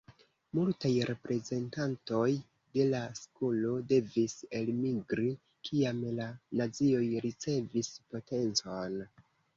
[0.59, 2.29] Multaj reprezentantoj
[2.77, 5.29] de la skolo devis elmigri,
[5.69, 6.31] kiam la
[6.63, 8.99] nazioj ricevis potencon.